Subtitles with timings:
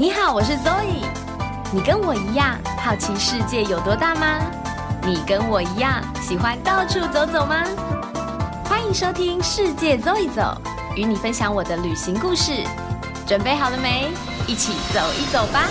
[0.00, 1.02] 你好，我是 Zoe。
[1.72, 4.38] 你跟我一样好奇世界有多大吗？
[5.04, 7.64] 你跟我一样喜欢到处走走吗？
[8.66, 10.56] 欢迎收听《世界走一走》，
[10.94, 12.62] 与你分享我的旅行故事。
[13.26, 14.12] 准备好了没？
[14.46, 15.64] 一起走一走吧！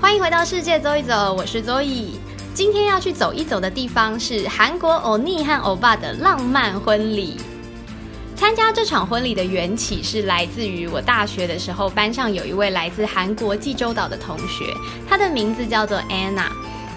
[0.00, 2.16] 欢迎回到《世界走一走》，我是 Zoe。
[2.54, 7.40] 今天要去走一走的地方是韩国欧尼和欧巴的浪漫婚礼。
[8.40, 14.74] 参加这场婚礼的缘起是来自于我大学的时候，班上有一位来自韩国济州岛的同学，
[15.06, 16.46] 他的名字叫做 Anna。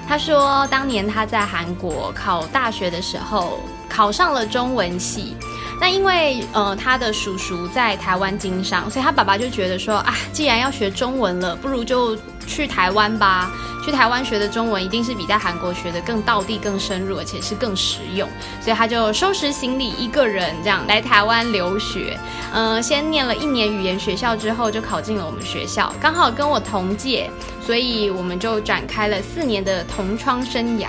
[0.07, 3.59] 他说，当年他在韩国考大学的时候，
[3.89, 5.35] 考上了中文系。
[5.79, 13.51] 那因为呃他的叔叔在台湾经商，所以他爸爸就觉得说啊，既然要学中文了，不如就去台湾吧。
[13.83, 18.25] 去台湾学的中文一定是比在韩国学的更道地、更深入，而且是更实用。
[18.61, 22.17] 所以他就收拾行李，一个人这样来台湾留学。
[22.53, 27.29] 呃，先念了一年语言学校之后，就考进了我们学校，刚好跟我同届，
[27.61, 30.87] 所以我们就展开了四年的同窗生涯。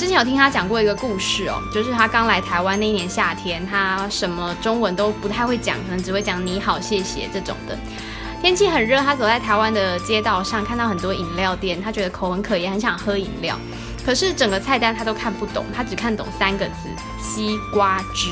[0.00, 7.78] 之前有听他讲过一个故事哦，就是他刚来台湾那一年夏天，他什么中文都不太会讲，可能只会讲你好、谢谢这种的。
[8.40, 13.58] 天气很热，他走在台湾的街道上，看到很多饮料店，他觉得口很渴，也很想喝饮料。
[14.02, 16.88] 可是整个菜单他都看不懂，他只看懂三个字：
[17.22, 18.30] 西瓜汁。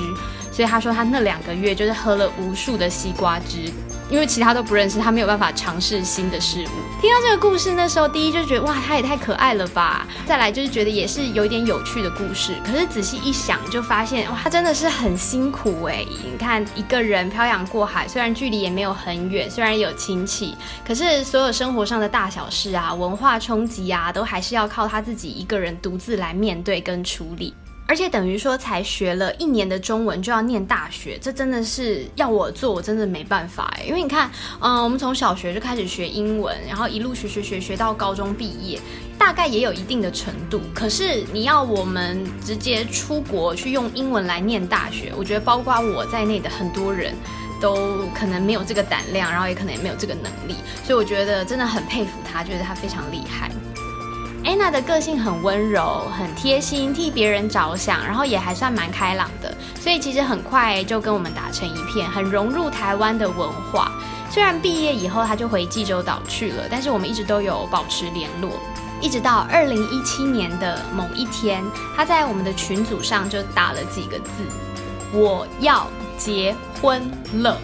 [0.51, 3.71] 所以他说他那两个月就是喝了无数的西瓜汁。
[4.11, 7.01] 因为其他都不认识，他没有办法尝试新的事物。
[7.01, 10.07] 听到这个故事，那时候第一就觉得哇，他也太可爱了吧。
[10.27, 12.55] 再来就是觉得也是有一点有趣的故事。
[12.65, 16.05] 可是仔细一想，就发现哇，他真的是很辛苦哎。
[16.09, 20.57] 你看一个人漂洋过海，虽然距离也没有很远，虽然有亲戚，
[20.87, 27.55] 可是所有生活上的大小事啊，文化冲击啊，都还是要靠他自己一个人独自来面对跟处理。
[27.89, 33.85] 而且等于说才学了一年的中文就要念大学，这真的是要我做，我真的没办法哎。
[33.85, 38.79] 因为你看，嗯，我们从小学就开始学英文，然后一路学学学学到高中毕业，
[39.19, 40.61] 大概也有一定的程度。
[40.75, 47.15] 可是你要我们直接出国去用英文来念大学，我觉得包括我在内的很多人
[47.59, 50.57] 都可能没有这个胆量，然后也可能也没有这个能力。
[50.85, 53.51] 所以我觉得真的很佩服他，觉得他非常厉害。
[54.49, 63.93] 安娜的个性很温柔，很贴心，替别人着想，然后也还算蛮开朗的，所以其实很快就跟我们打成一片，很融入台湾的文化。
[64.31, 68.51] 虽然毕业以后他就回济州岛去了，但是我们一直都有保持联络，
[69.03, 71.63] 一直到二零一七年的某一天，
[71.95, 74.31] 他在我们的群组上就打了几个字
[75.13, 77.03] ：“我要结婚
[77.43, 77.61] 了。”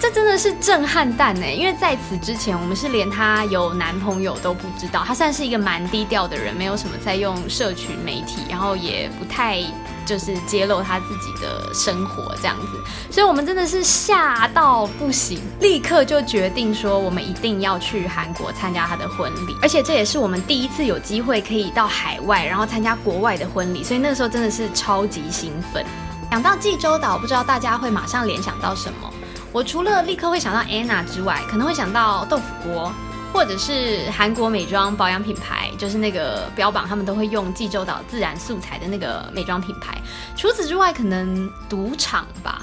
[0.00, 5.02] 这真的是震撼弹呢，因为在此之前，我们是连她有男朋友都不知道。
[5.04, 9.60] 她算是一个蛮低调的人，没有什么在用社群媒体，然后也不太
[10.06, 12.80] 就是揭露她自己的生活这样子。
[13.10, 19.56] 所以我们真的是吓到不行，立刻就决定说，我们一定要去韩国参加她的婚礼。
[19.60, 25.84] 而且这也是我们第一次有机会可以到海外，然后参加国外的婚礼，所以那个时候真的是超级兴奋。
[26.30, 29.12] 讲到济州岛，不知道大家会马上联想到什么？
[29.58, 32.92] 我除了立刻会想到 Anna 之外，可能会想到豆腐锅，
[33.32, 39.98] 或者是韩国美妆保养品牌，就是那个标榜他们都会用济州岛自然素材的那个美妆品牌。
[40.36, 42.62] 除此之外，可能赌场吧。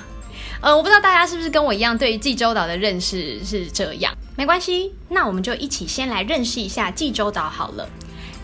[0.62, 4.14] 呃，我不知道大家是不是跟我一样对济州岛的认识是这样。
[4.38, 7.86] 没关系，那我们就一起先来认识一下济州岛好了。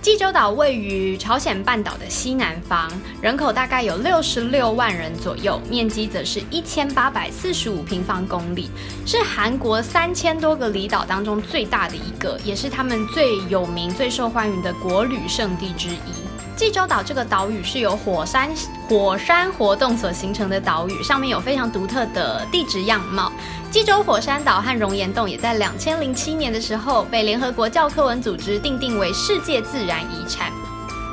[0.01, 2.91] 济州岛位于朝鲜半岛的西南方，
[3.21, 8.71] 人口大概有六十六万人左右，面积则是一千八百四十五平方公里，
[9.05, 16.30] 是韩国三千多个离岛当中最大的一个，也是他们最有名、最受欢迎的国旅胜地之一。
[16.61, 18.47] 济州岛这个岛屿是由火山
[18.87, 23.31] 火山活动所形成的岛屿，上面有非常独特的地质样貌。
[23.71, 30.51] 济州火山岛和熔岩洞也在两千零七年的时候被联合国教科文组织定定为世界自然遗产。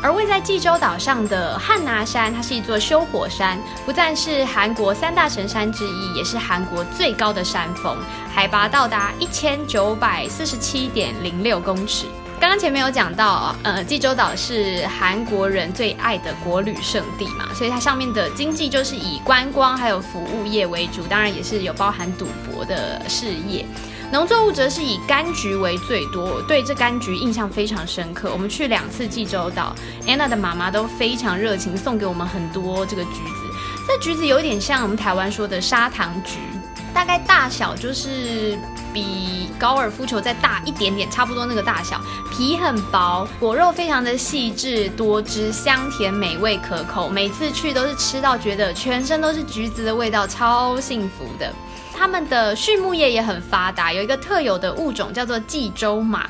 [0.03, 7.97] 而位在济州岛上的汉拿山，它是一座休火山，不但是韩国三大神山之一，也是韩国最高的山峰，
[8.34, 12.04] 海拔到达一千九百四十七点零六公尺。
[12.41, 23.67] 刚刚前面有讲到，呃，济州岛是韩国人最爱的国旅胜地嘛，所以它上面的经济就是以观光还有服务业为主，当然也是有包含赌博的事业。
[24.13, 28.31] 农作物则是以柑橘为最多，对这柑橘印象非常深刻。
[28.33, 29.75] 我们去两次济州岛
[30.07, 33.49] ，Anna 的妈妈都非常热情，送给我们很多这个橘子。
[33.87, 36.39] 这橘子有点像我们台湾说的砂糖橘，
[36.95, 38.59] 大概大小就是。
[38.91, 42.01] 比高尔夫球再大一点点，差不多那个大小，
[42.33, 47.07] 皮很薄，果肉非常的细致多汁，香甜美味可口。
[47.07, 51.53] 每次去都是吃到觉得全身都是橘子的味道，超幸福的。
[51.95, 56.27] 他们的畜牧业也很发达，有一个特有的物种叫做济州马。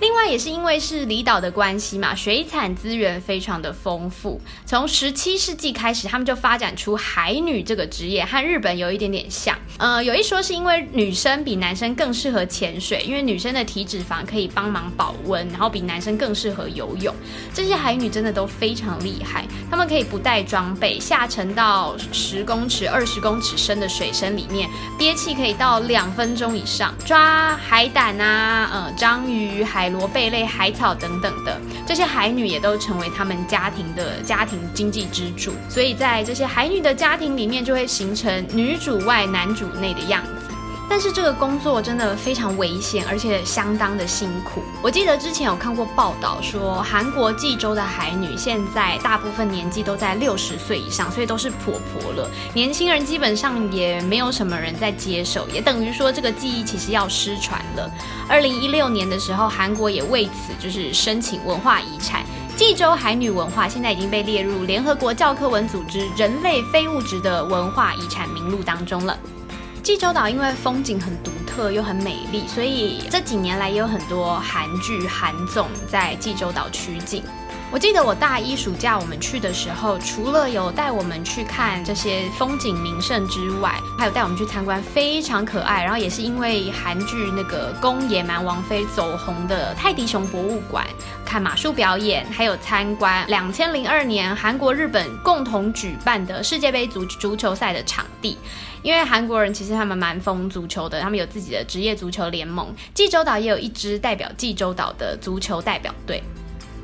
[0.00, 4.40] 另外也是因为是离岛的关系嘛，水产资源非常的丰富。
[4.66, 9.56] 从十七世纪开始，他们就发展出海女这个职业，和日本有一点点像。
[9.78, 17.14] 呃，有一说是因为女生比男生更适合潜水，因为女生的体脂肪可以帮忙保温，然后比男生更适合游泳。
[17.54, 29.92] 这些海女真的都非常厉害，她们可以不带装备下沉到十公尺、二十公尺深的水深里面，憋气可以到两分钟以上，抓海胆啊、呃章鱼、海。
[29.92, 40.30] 螺贝类、海草等等的这些海女也都成为他们家庭的家庭经济支柱，所以在这些海女的家庭里面，就会形成女主外男主内的样子。
[40.90, 44.62] 但是这个工作真的非常危险，而且相当的辛苦。
[44.82, 52.28] 我记得之前有看过报道说，韩国济州的海女现在大部分年纪都在六十岁以上，所以都是婆婆了。
[52.52, 57.90] 年轻人基本上也没有什么人在接手，也等于说这个技艺其实要失传了。
[58.28, 62.22] 二零一六年的时候，韩国也为此就是申请文化遗产，
[62.54, 69.16] 济州海女文化现在已经被列入联合国教科文组织人类非物质的文化遗产名录当中了。
[69.82, 77.24] 济州岛因为风景很独特又很美丽，所以这几年来也有很多韩剧、韩综在济州岛取景。
[77.72, 90.86] 我记得我大一暑假我们去的时候，除了有带我们去看这些风景名胜之外，还有带我们去参观非常可爱，然后也是因为韩剧那个宫野蛮王妃走红的泰迪熊博物馆，
[91.24, 98.36] 看马术表演，还有参观两千零二年韩国日本共同举办的世界杯足足球赛的场地。
[98.82, 102.68] 因为韩国人其实他们蛮疯足球的，他们有自己的职业足球联盟。
[102.92, 106.22] 济州岛也有一支代表济州岛的足球代表队。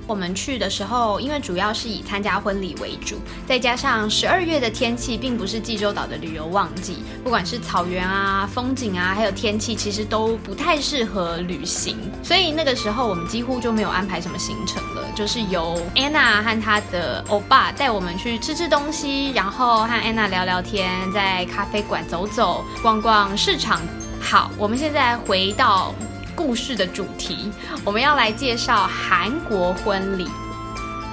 [0.09, 11.99] 我们去的时候，因为主要是以参加婚礼为主，再加上十二月的天气并不是济州岛的旅游旺季，不管是草原啊、风景啊，还有天气，其实都不太适合旅行。
[12.23, 23.79] 所以那个时候我们几乎就没有安排什么行程了，就是由 Anna 和她的欧巴带我们去吃吃东西，然后和 Anna 聊聊天，在咖啡馆走走、逛逛市场。
[24.19, 25.95] 好，我们现在回到。
[26.39, 27.51] 故事的主题，
[27.85, 30.29] 我们要来介绍韩国婚礼。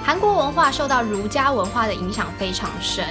[0.04, 3.04] 韩国文化受到儒家文化的影响非常深，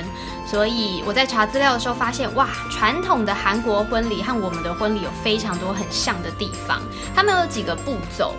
[0.49, 6.81] 所以我在查资料的时候发现，哇，传统的韩国婚礼和我们的婚礼有非常多很像的地方。
[7.13, 8.33] 他们有几个步骤：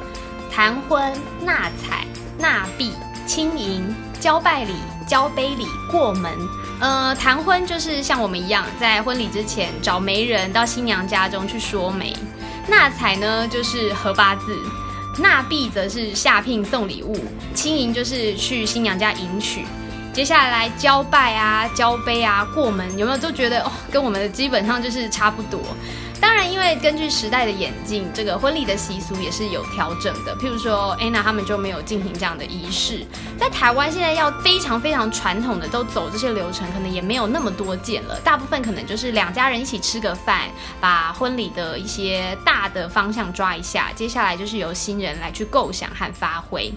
[0.50, 1.12] 谈婚、
[1.43, 2.06] 纳彩、
[2.38, 2.94] 纳币、
[3.26, 4.72] 亲迎、交拜礼、
[5.06, 6.32] 交杯礼、过门。
[6.81, 12.17] 呃，谈婚就是像我们一样，在婚礼之前找媒人到新娘家中去说媒。
[12.68, 14.52] 纳彩呢，就是合八字；
[15.18, 17.14] 纳币则是下聘送礼物；
[17.54, 19.64] 亲迎就是去新娘家迎娶。
[20.12, 25.60] 接下来交拜啊、交杯啊、过门，有没有都觉得哦，跟我们的基本上就是差不多。
[26.20, 30.34] 当然，因为根据时代的演进，这个婚礼的习俗也是有调整的。
[30.36, 33.04] 譬如说，Anna 他们就没有进行这样的仪式。
[33.38, 38.18] 在台湾，现在要非常非常传统的都走这些流程，可能也没有那么多见了。
[38.24, 40.42] 大部分可能就是两家人一起吃个饭，
[40.80, 46.72] 把婚礼的一些大的方向抓一下，接下来就是由新人来去构想和发挥。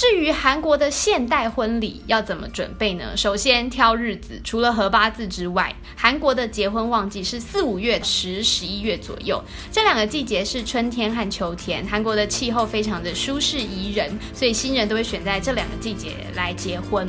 [0.00, 3.14] 至于韩国的现代婚礼要怎么准备呢？
[3.18, 11.86] 首先挑日子，除了合八字之外，韩国的结婚旺季是四五月、十十一月左右，这两个季节是春天和秋天。
[11.86, 17.06] 韩国的气候非常的舒适宜人，所以新人都会选在这两个季节来结婚。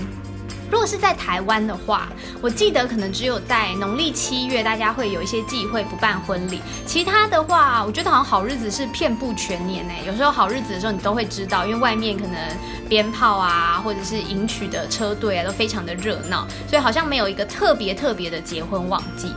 [0.71, 2.07] 如果是在台湾的话，
[2.41, 6.61] 我记得可能只有在农历七月，大家会有一些忌讳不办婚礼。
[6.85, 9.93] 其他的话，我觉得好像好日子是遍布全年呢。
[10.07, 12.39] 有时候好日子的时候，你都会知道，因为外面可能
[12.87, 19.33] 鞭炮啊，或者是迎娶的车队啊，都非常的热闹，所以好像没有一个特别特别的结婚旺季。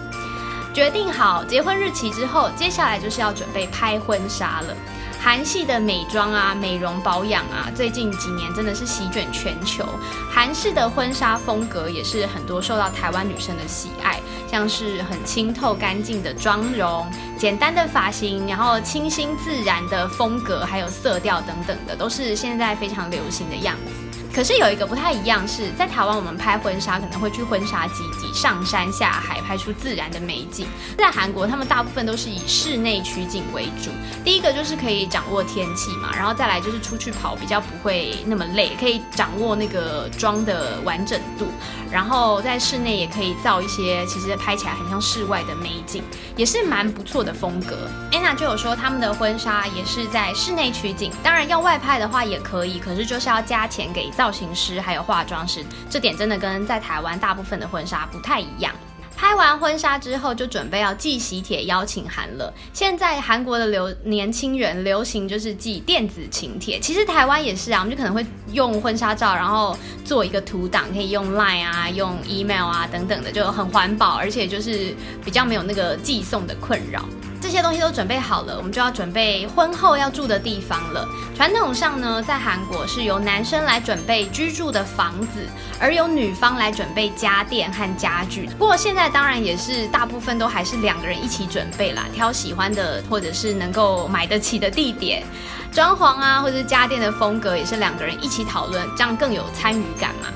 [0.73, 4.76] 决定好结婚日期之后，接下来就是要准备拍婚纱了。
[5.25, 9.83] 韩系的美妆啊、美容保养啊，最近几年真的是席卷全球。
[10.31, 24.04] 韩式的婚纱风格也是很多受到台湾女生的喜爱，像是很清透干净的妆容、简单的发型，然后清新自然的风格，还有色调等等的，都是现在非常流行的样子。
[24.35, 30.67] 可是有一个不太一样，是在台湾我们拍婚纱可能会去婚纱基地上山下海拍出自然的美景，
[30.99, 33.93] 在韩国他们大部分都是以室内取景为主。
[34.25, 41.47] 第一个就是可以掌握天气嘛，然后再来就是出去跑比较不会那么累，可以掌握那个妆的完整度，
[41.88, 46.03] 然后在室内也可以造一些其实拍起来很像室外的美景，
[46.37, 47.88] 也是蛮不错的风格。
[48.11, 54.24] Anna 就有说他们的婚纱也是在室内取景，当然要外拍的话也可以，可是就是要加钱给造。
[54.25, 58.73] 造型师还有化妆师，这点真的跟在台湾大部分的婚纱不太一样。
[59.14, 62.50] 拍完婚纱之后，就准备要寄喜帖邀请函了。
[62.73, 69.76] 现在韩国的流年轻人流行就是寄电子请帖，其实台湾也是啊，我们就可能会用婚纱照，然后
[70.07, 77.04] 做一个图档，可以用 Line 啊、用 email 啊等等的，就很环保，而且就是比较没有那个寄送的困扰。
[77.45, 81.07] 这些东西都准备好了，我们就要准备婚后要住的地方了。
[81.37, 85.47] 传统上呢，在韩国是由男生来准备居住的房子，
[85.79, 88.49] 而由女方来准备家电和家具。
[88.59, 95.23] 不过现在当然也是大部分都还是两个人一起准备啦，挑喜欢的或者是能够买得起的地点，
[95.71, 100.29] 装潢啊或者是家电的风格也是两个人一起讨论，这样更有参与感嘛。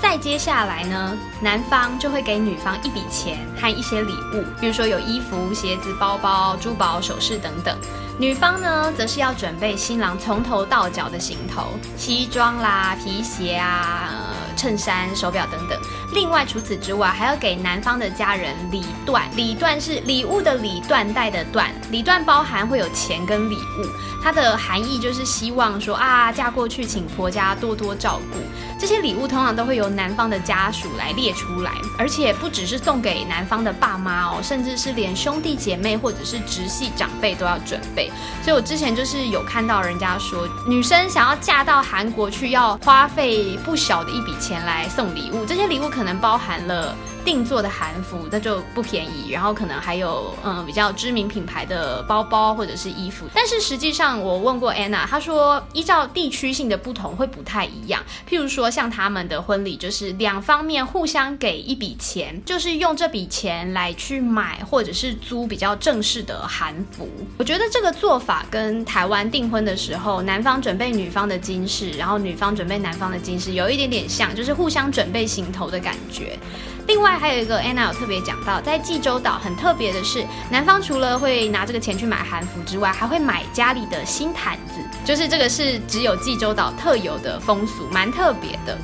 [0.00, 7.76] 再接下来呢，男方就会给女方一笔钱和一些礼物，比如说有衣服、鞋子、包包、珠宝首饰等等。
[8.16, 14.10] 女方呢，则是要准备新郎从头到脚的行头，西装啦、皮鞋啊、
[14.54, 15.76] 衬衫、手表等等。
[16.12, 19.22] 另外，除此之外，还要给男方的家人礼缎。
[19.34, 21.70] 礼缎是礼物的礼，缎带的缎。
[21.90, 23.88] 礼缎包含会有钱跟礼物，
[24.22, 28.38] 它的含义就是希望说啊，嫁过去请婆家多多照顾。
[28.86, 38.12] 这些礼物通常都会由男方的家属来列出来，而且不只是送给男方的爸妈哦，甚至是连兄弟姐妹或者是直系长辈都要准备。
[38.42, 45.46] 所以我之前就是有看到人家说，女生想要嫁到韩国去，要花费不小的一笔钱来送礼物。
[45.46, 46.94] 这些礼物可能包含了。
[47.24, 58.02] 定做的韩服那就不便宜，然后可能还有嗯比较知名品牌的包包或者是衣服，但是实际上我问过 Anna，她说依照地区性的不同会不太一样。
[58.28, 67.08] 譬如说像他们的婚礼就是两方面互相给一笔钱，就是用这笔钱来去买或者是租比较正式的韩服。
[67.38, 76.38] 我觉得这个做法跟台湾订婚的时候男方准备女方的金饰，然后女方准备男方的金饰有一点点像，就是互相准备行头的感觉。
[76.86, 88.76] 另外还有一个 Anna 有特别讲到，在济州岛很特别的是，男方除了会拿这个钱去买韩服之外，还会买家里的新毯子，就是这个是只有济州岛特有的风俗，蛮特别的。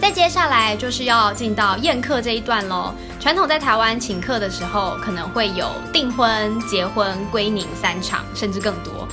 [0.00, 2.92] 再接下来就是要进到宴客这一段喽。
[3.20, 9.06] 传统在台湾请客的时候，可能会有订婚、结婚、归宁三场，甚至更多。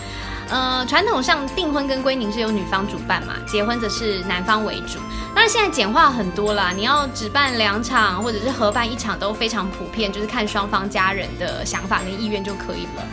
[0.50, 4.98] 呃，传统上订婚跟归宁是由女方主办嘛，结婚则是男方为主。
[5.36, 13.04] 那现在简化很多啦，你要只办两场或者是合办一场都非常普遍，就是看双方家人的想法跟意愿就可以了。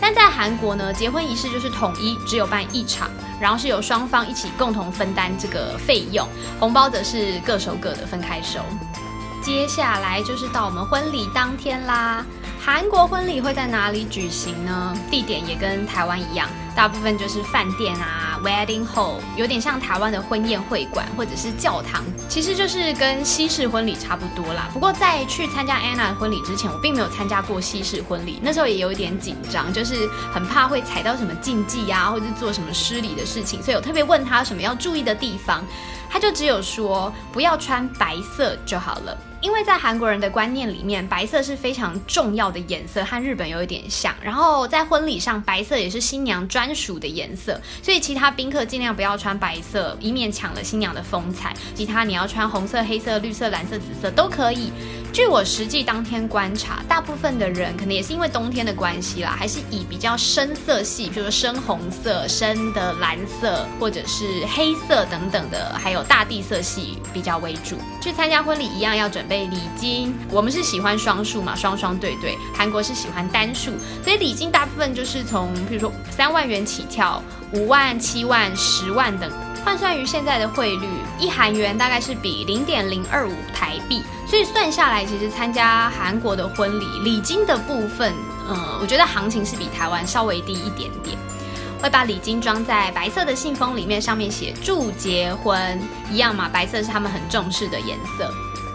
[0.00, 6.26] 但在韩国呢，结婚仪式就是统一只有办一场，然后是由双方一起共同分担这个费用，
[6.58, 8.60] 红包则是各收各的分开收。
[9.42, 12.24] 接下来就是到我们婚礼当天啦。
[12.66, 14.92] 韩国婚礼会在哪里举行呢？
[15.08, 24.68] 地点也跟台湾一样，大部分就是饭店啊，wedding hall，有点像台湾的婚宴会馆或者是教堂，其实就是跟西式婚礼差不多啦。
[24.72, 35.64] 不过在去参加 Anna 的婚礼之前，我并没有参加过西式婚礼，那时候也有一点紧张，就是很怕会踩到什么禁忌啊，或者是做什么失礼的事情，所以我特别问他什么要注意的地方，
[36.10, 39.16] 他就只有说不要穿白色就好了。
[39.42, 44.12] 因为在韩国人的观念里面，白色是非常重要的颜色，和日本有一点像。
[44.20, 51.54] 然后在婚礼上，白色也是新娘专属的颜色，所以其他宾客尽量不要穿白色，以免抢了新娘的风采。
[51.74, 54.72] 其他你要穿红色、黑色、绿色、蓝色、紫色都可以。
[55.16, 67.78] 据我实际当天观察，大部分的人可能也是因为冬天的关系啦，还是以比较深色系，比如说深红色、深的蓝色，或者是黑色等等的，还有大地色系比较为主。
[67.98, 72.36] 去参加婚礼一样要准备礼金，我们是喜欢双数嘛，双双对对。
[72.54, 73.70] 韩国是喜欢单数，
[74.04, 77.22] 所以礼金大部分就是从，比如说三万元起跳，
[77.54, 79.32] 五万、七万、十万等。
[79.64, 80.86] 换算于现在的汇率，
[81.18, 88.12] 一韩元大概是比零点零二五台币，所以算下来，其实参加韩国的婚礼礼金的部分，
[88.48, 91.16] 嗯，我觉得行情是比台湾稍微低一点点。
[91.80, 95.78] 会把礼金装在白色的信封里面，上面写祝结婚，
[96.10, 98.28] 一样嘛，白色是他们很重视的颜色。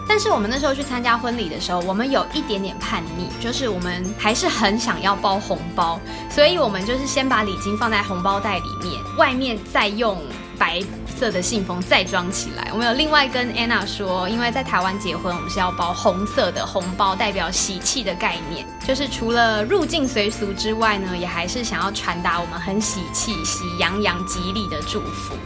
[0.08, 10.16] 但是我们那时候去参加婚礼的时候，我们有一点点叛逆，就是我们还是很想要包红包，所以我们就是先把礼金放在红包袋里面，外面再用。
[10.58, 10.80] 白
[11.22, 12.68] 色的信封再装起来。
[12.72, 18.66] 我们有另外跟 Anna 说，因为在台湾结婚，我们是要包红色的红包，代表喜气的概念。
[18.84, 25.36] 就是除了入境随俗之外呢，也还是想要传达我们很喜气、喜洋洋、吉利的祝福。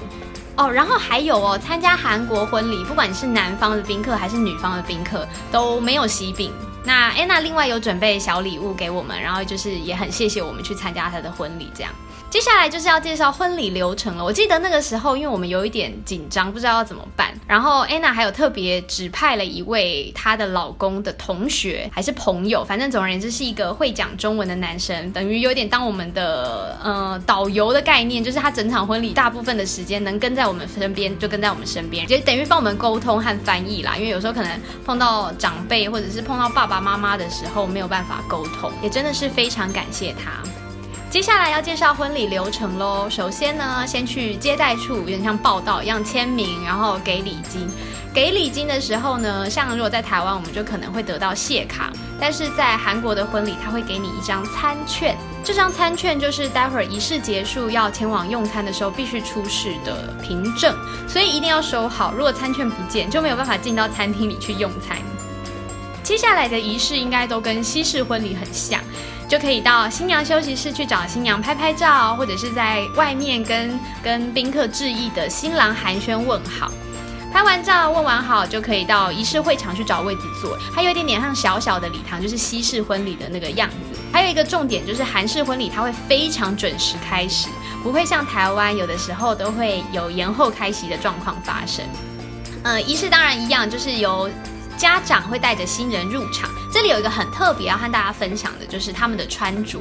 [0.56, 6.50] 哦，然后还有哦，参加韩国婚礼，不管是男方的宾客还是女方的宾客，都没有喜饼。
[6.82, 11.92] 那安娜另外有准备小礼物给我们，然后就是也很谢谢我们去参加她的婚礼，这样。
[12.36, 14.22] 接下来就是要介绍婚礼流程了。
[14.22, 17.32] 我记得那个时候，因为我们有一点紧张，不知道要怎么办。
[17.46, 33.96] 然后安娜还有特别指派了一位她的老公的同学还是朋友，反正总而言之是一个会讲中文的男生，等于有点当我们的呃导游的概念，就是他整场婚礼大部分的时间能跟在我们身边，就跟在我们身边，就等于帮我们沟通和翻译啦。
[33.96, 40.65] 因为有时候可能碰到长辈或者是碰到爸爸妈妈的时候没有办法沟通，也真的是非常感谢他。
[41.16, 43.08] 接下来要介绍婚礼流程喽。
[43.08, 47.66] 首先呢，先去接待处，有点像报道一样签名，然后给礼金。
[48.12, 55.16] 给礼金的时候呢，像如果在台湾，我们就可能会得到谢卡，但是在韩国的婚礼，他会给你一张餐券。
[55.42, 60.76] 这张餐券就是待会儿仪式结束要前往用餐的时候必须出示的凭证，
[61.08, 62.12] 所以一定要收好。
[62.12, 64.98] 如果餐券不见，就没有办法进到餐厅里去用餐。
[66.02, 68.78] 接下来的仪式应该都跟西式婚礼很像。
[69.28, 76.70] 就可以到新娘休息室去找新娘拍拍照，或者是在外面跟跟宾客致意的新郎寒暄问好。
[77.32, 80.56] 拍完照问完好，就可以到仪式会场去找位置坐。
[80.72, 84.00] 还有一点点像小小的礼堂，就是西式婚礼的那个样子。
[84.12, 87.48] 还有一个重点就是韩式婚礼，它会非常准时开始，
[87.82, 91.84] 不会像台湾有的时候都会有延后开席的状况发生。
[92.62, 94.30] 呃，仪式当然一样，就是由。
[94.76, 99.80] 家长会带着新人入场，这里有一个很特别要和大家分享的，就是他们的穿着。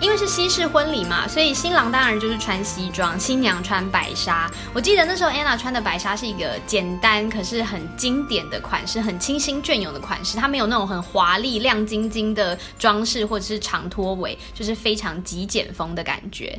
[0.00, 4.50] 因为是西式婚礼嘛，所以新郎当然就是穿西装，新娘穿白纱。
[4.74, 16.58] 我记得那时候 Anna 穿的白纱是一个简单可是很经典的款式，很清新隽永的款式，它没有那种很华丽亮晶晶的装饰或者是长拖尾，就是非常极简风的感觉。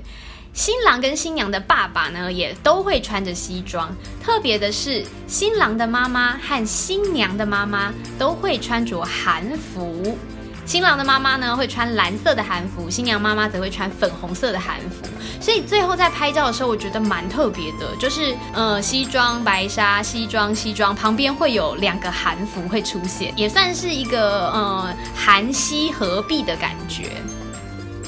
[0.56, 3.94] 新郎跟新娘的爸爸呢，也都会穿着西装。
[4.24, 10.18] 特别的是，新郎的妈妈和新娘的妈妈都会穿着韩服。
[10.66, 15.06] 新郎的妈妈呢，会穿蓝色的韩服，新娘妈妈则会穿粉红色的韩服。
[15.42, 27.12] 所以最后在拍照的时候，我觉得蛮特别的，就是呃，西装白纱，西装西装，旁边会有两个韩服会出现，也算是一个呃韩西合璧的感觉。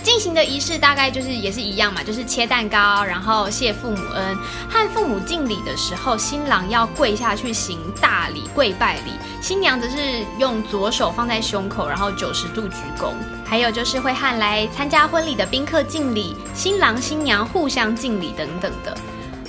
[0.08, 4.38] 进行的仪式大概就是也是一样嘛，就是切蛋糕，然后谢父母恩，
[4.70, 9.98] 和父母敬礼的时候，新郎要跪下去行大礼，跪拜礼；新娘则是
[10.40, 13.12] 用左手放在胸口，然后九十度鞠躬。
[13.46, 18.98] 还有就是会和来参加婚礼的宾客敬礼，新郎新娘互相敬礼等等的。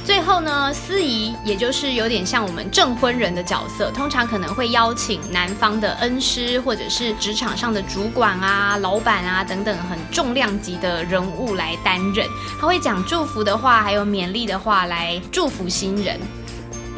[0.04, 12.26] 最后呢，司仪也就是有点像我们证婚人的角色，通常可能会邀请男方的恩师或者是职场上的主管啊、老板啊等等很重量级的人物来担任，
[12.58, 16.18] 他会讲祝福的话，还有勉励的话来祝福新人。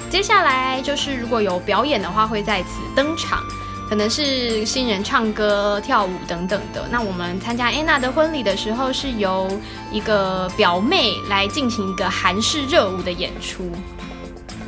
[0.08, 3.42] 接下来就是如果有表演的话，会在此登场。
[3.90, 6.86] 可能是新人唱歌、跳舞等等的。
[6.92, 9.50] 那我们参加安娜的婚礼的时候，是由
[9.90, 13.68] 一个表妹来进行一个韩式热舞的演出。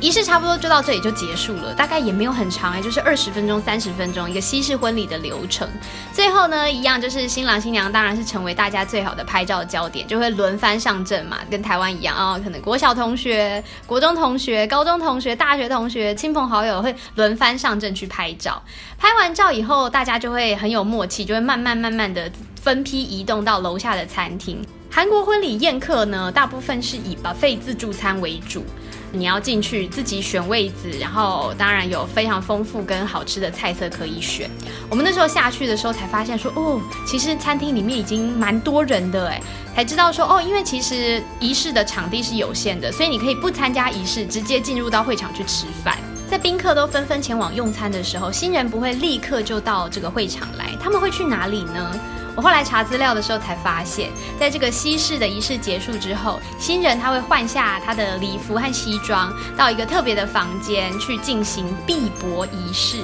[0.03, 5.65] 仪式差不多就到这里就结束了，大概也没有很长哎，就是二十分钟、三十分钟一个西式婚礼的流程。
[6.11, 18.61] 最后呢，一样就是新郎新娘当然是成为大家最好的拍照焦点，就会轮番上阵嘛，跟台湾一样啊，可能国小同学、国中同学、高中同学、大学同学、亲朋好友会轮番上阵去拍照。
[18.97, 22.29] 拍完照以后，大家就会很有默契，就会慢慢慢慢的
[22.61, 24.61] 分批移动到楼下的餐厅。
[24.91, 28.65] 韩国婚礼宴客呢，大部分是以 buffet 自助餐为主。
[29.15, 34.49] 你要进去自己选位子，然后当然有非常丰富跟好吃的菜色可以选。
[34.89, 39.39] 我们那时候下去的时候才发现说，哦，其实餐厅里面已经蛮多人的哎，
[39.75, 45.95] 才知道说，哦，因为其实仪式的场地是有限的，所以你可以不参加仪式，直接进入到会场去吃饭。
[46.27, 51.99] 在宾客都纷纷前往用餐的时候，新人不会立刻就到这个会场来，他们会去哪里呢？
[52.35, 63.03] 我后来查资料的时候才发现，在这个西式的仪式结束之后，新人他会换下他的礼服和西装，到一个特别的房间去进行闭博仪式。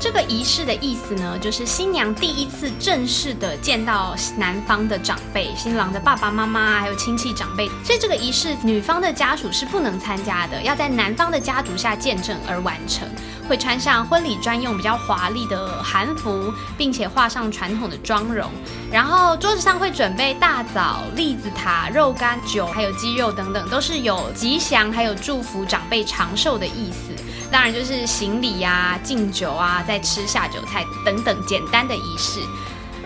[0.00, 13.08] 这个仪式的意思呢，就是新娘第一次正式的见到男方的长辈，新郎的爸爸妈妈还有亲戚长辈，所以这个仪式女方的家属是不能参加的，要在男方的家族下见证而完成。
[13.48, 18.50] 会穿上婚礼专用比较华丽的韩服，并且画上传统的妆容，
[18.92, 27.07] 然后桌子上会准备大枣、栗子塔、肉干、酒，还有鸡肉等等，都是有吉祥还有祝福长辈长寿的意思。
[27.50, 32.40] 当然就是行礼呀、敬酒啊、再吃下酒菜等等简单的仪式。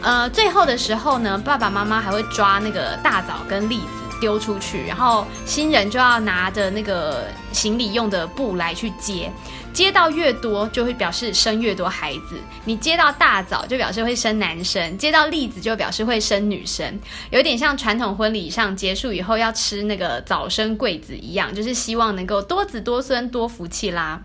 [0.01, 3.87] 呃，最后的时候呢，爸爸妈妈还会抓那个大枣跟栗子，
[4.21, 9.31] 丢出去，然后新人就要拿着那个行李用的布来去接。
[9.73, 12.37] 接到越多，就会表示生越多孩子。
[12.65, 16.99] 你接到大枣，就表示会生男生；接到栗子，就表示会生女生。
[17.31, 24.21] 有点像传统婚礼上结束以后要吃那个早生贵子一样，就是希望能够多子多孙、多福气啦。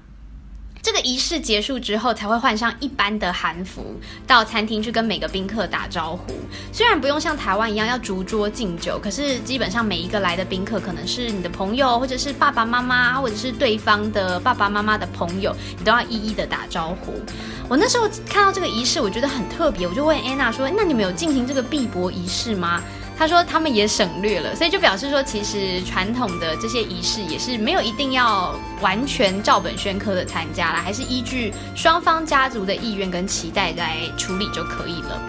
[0.87, 3.93] 这个仪式结束之后，才会换上一般的韩服，
[4.25, 6.33] 到餐厅去跟每个宾客打招呼。
[6.71, 17.21] 虽然不用像台湾一样要逐桌敬酒，可是基本上每一个来的宾客，可能是你的朋友，或者是爸爸妈妈，或者是对方的爸爸妈妈的朋友，你都要一一的打招呼。
[17.67, 22.81] 我那时候看到这个仪式，我觉得很特别，我就问安娜说：“那你们有进行这个碧博仪式吗？”
[23.17, 35.19] 他说他们也省略了，所以就表示说，其实传统的这些仪式也是没有一定要完全照本宣科的参加啦，还是依据双方家族的意愿跟期待来处理就可以了。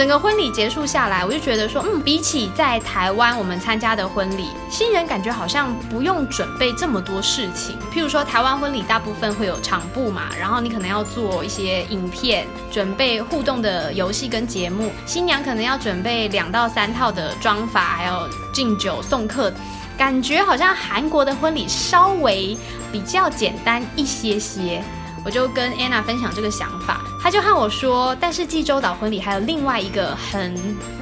[0.00, 7.76] 整个婚礼结束下来，我就觉得说，嗯，比起在台湾我们参加的婚礼，新人感觉好像不用准备这么多事情。
[7.92, 19.52] 譬如说，台湾婚礼大部分会有场布嘛，然后你可能要做一些影片，准备互动的游戏跟节目，新娘可能要准备两到三套的妆法，还有敬酒送客，
[19.98, 22.56] 感觉好像韩国的婚礼稍微
[22.90, 24.82] 比较简单一些些。
[25.24, 30.54] 我就跟安娜分享这个想法，她就和我说，但是济州岛婚礼还有另外一个很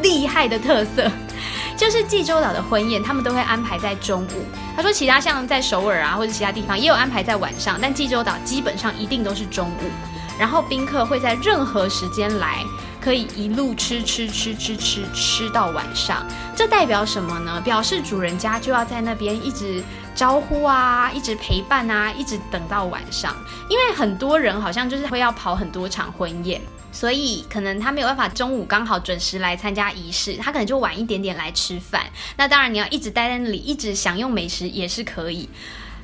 [0.03, 1.11] 厉害的特色，
[1.77, 4.45] 就是济州岛的婚宴他们都会安排在中午。
[4.77, 9.91] 她说其他像在首尔啊或者其他地方也有安排在晚上，但济州岛基本上一定都是中午，
[10.39, 12.65] 然后宾客会在任何时间来。
[13.01, 17.61] 可以一路吃吃吃吃吃吃到晚上，这代表什么呢？
[17.61, 19.83] 表示主人家就要在那边一直
[20.19, 23.37] 招呼啊，一直陪伴啊，一直等到晚上。
[23.71, 32.03] 因为很多人好像就是会要跑很多场婚宴，所以可能他没有办法中午刚好准时来参加仪式，他可能就晚一点点来吃饭。
[32.37, 35.49] 那当然你要一直待在那里，一直享用美食也是可以。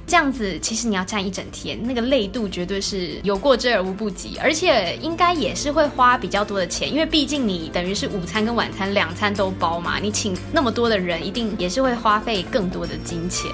[0.07, 13.50] 这样子，其实你要站一整天，那个累度绝对是有过之而无不及，而且应该也是会花比较多的钱，因为毕竟你等于是午餐跟晚餐两餐都包嘛，你请那么多的人，一定也是会花费更多的金钱。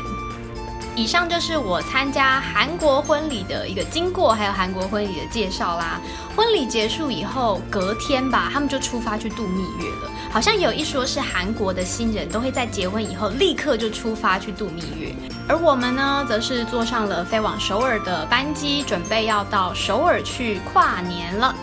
[1.00, 5.98] 以上就是我参加韩国婚礼的一个经过，还有韩国婚礼的介绍啦。
[6.36, 10.10] 婚礼结束以后，隔天吧，他们就出发去度蜜月了。
[10.30, 15.14] 好像有一说是韩国的新人都会在结婚以后立刻就出发去度蜜月，
[15.48, 21.54] 而我们呢，则是坐上了飞往首尔的班机，准备要到首尔去跨年了。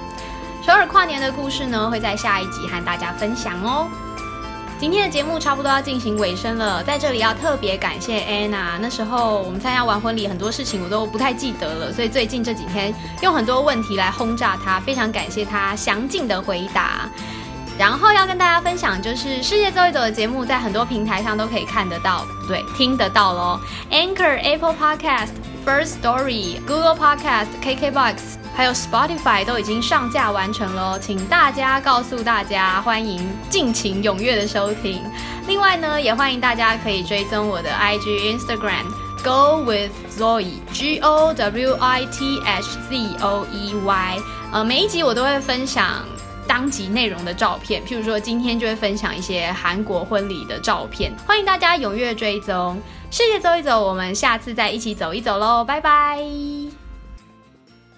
[0.65, 3.88] 首尔跨年的故事呢，会在下一集和大家分享哦。
[4.80, 8.78] 今天的节目差不多要进行尾声了，在这里要特别感谢 Anna。
[8.80, 17.10] 那时候我们参加完婚礼，很多事情我都不太记得了，所以最近这几天用很多问题来轰炸她，非常感谢她详尽的回答。
[17.76, 23.60] 然后要跟大家分享，就是世界走一走的节目，在很多平台上都可以看得到，对，听得到喽。
[23.90, 25.30] Anchor、Apple Podcast、
[25.68, 28.16] First Story、Google Podcast、KKBox。
[28.56, 35.04] 还有 Spotify 都已经上架完成了，请大家告诉大家，欢迎尽情踊跃的收听。
[35.46, 38.86] 另外呢，也欢迎大家可以追踪我的 IG Instagram
[39.22, 44.18] Go with Zoe G O W I T H Z O E Y。
[44.54, 46.06] 呃，每一集我都会分享
[46.48, 52.82] 当集内容的照片，譬如说今天就会分享一些韩国婚礼的照片，欢迎大家踊跃追踪。
[53.10, 56.20] 世界走一走，我们下次再一起走一走喽，拜拜。